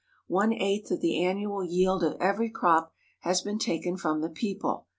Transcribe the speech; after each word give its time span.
One 0.25 0.51
eighth 0.51 0.89
of 0.89 0.99
the 0.99 1.23
annual 1.23 1.63
yield 1.63 2.03
of 2.03 2.17
every 2.19 2.49
crop 2.49 2.91
has 3.19 3.41
been 3.43 3.59
taken 3.59 3.97
from 3.97 4.21
the 4.21 4.29
people. 4.29 4.87